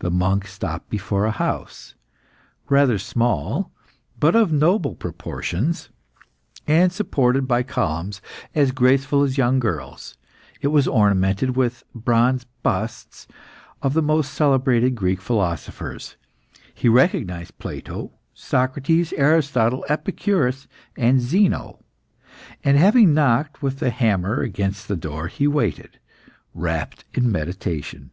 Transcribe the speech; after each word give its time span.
The 0.00 0.10
monk 0.10 0.48
stopped 0.48 0.90
before 0.90 1.24
a 1.24 1.30
house, 1.30 1.94
rather 2.68 2.98
small, 2.98 3.70
but 4.18 4.34
of 4.34 4.52
noble 4.52 4.96
proportions, 4.96 5.88
and 6.66 6.90
supported 6.92 7.46
by 7.46 7.62
columns 7.62 8.20
as 8.56 8.72
graceful 8.72 9.22
as 9.22 9.38
young 9.38 9.60
girls. 9.60 10.16
It 10.60 10.66
was 10.74 10.88
ornamented 10.88 11.54
with 11.54 11.84
bronze 11.94 12.42
busts 12.64 13.28
of 13.82 13.94
the 13.94 14.02
most 14.02 14.32
celebrated 14.34 14.96
Greek 14.96 15.20
philosophers. 15.20 16.16
He 16.74 16.88
recognised 16.88 17.58
Plato, 17.60 18.10
Socrates, 18.34 19.12
Aristotle, 19.16 19.86
Epicurus, 19.88 20.66
and 20.96 21.20
Zeno, 21.20 21.84
and 22.64 22.76
having 22.76 23.14
knocked 23.14 23.62
with 23.62 23.78
the 23.78 23.90
hammer 23.90 24.40
against 24.40 24.88
the 24.88 24.96
door, 24.96 25.28
he 25.28 25.46
waited, 25.46 26.00
wrapped 26.52 27.04
in 27.14 27.30
meditation. 27.30 28.10